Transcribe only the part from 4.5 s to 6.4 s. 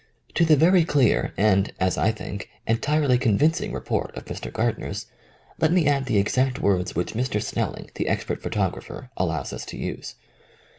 Gardner's, let me add the